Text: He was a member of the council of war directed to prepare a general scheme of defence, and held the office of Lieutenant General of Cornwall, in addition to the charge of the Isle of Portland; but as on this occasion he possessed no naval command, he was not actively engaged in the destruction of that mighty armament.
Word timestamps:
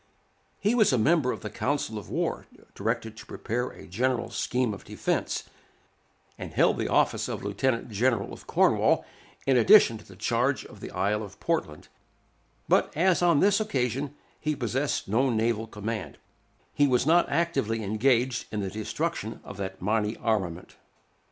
He 0.59 0.73
was 0.73 0.91
a 0.91 0.97
member 0.97 1.31
of 1.31 1.41
the 1.41 1.49
council 1.51 1.99
of 1.99 2.09
war 2.09 2.47
directed 2.73 3.15
to 3.17 3.25
prepare 3.27 3.67
a 3.69 3.85
general 3.85 4.31
scheme 4.31 4.73
of 4.73 4.83
defence, 4.83 5.43
and 6.39 6.55
held 6.55 6.79
the 6.79 6.87
office 6.87 7.27
of 7.27 7.43
Lieutenant 7.43 7.91
General 7.91 8.33
of 8.33 8.47
Cornwall, 8.47 9.05
in 9.45 9.57
addition 9.57 9.99
to 9.99 10.03
the 10.03 10.15
charge 10.15 10.65
of 10.65 10.79
the 10.79 10.89
Isle 10.89 11.21
of 11.21 11.39
Portland; 11.39 11.87
but 12.67 12.91
as 12.97 13.21
on 13.21 13.41
this 13.41 13.59
occasion 13.59 14.15
he 14.39 14.55
possessed 14.55 15.07
no 15.07 15.29
naval 15.29 15.67
command, 15.67 16.17
he 16.73 16.87
was 16.87 17.05
not 17.05 17.29
actively 17.29 17.83
engaged 17.83 18.47
in 18.51 18.61
the 18.61 18.71
destruction 18.71 19.39
of 19.43 19.57
that 19.57 19.83
mighty 19.83 20.17
armament. 20.17 20.77